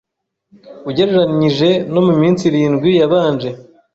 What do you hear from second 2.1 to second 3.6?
minsi irindwi yabanje